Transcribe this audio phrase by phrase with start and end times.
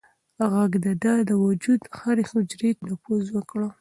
[0.51, 3.61] غږ د ده د وجود هرې حجرې ته نفوذ وکړ.